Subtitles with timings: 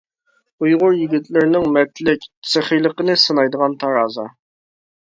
[0.63, 4.29] ئۇيغۇر يىگىتلىرىنىڭ مەردلىك، سېخىيلىقىنى سىنايدىغان تارازا.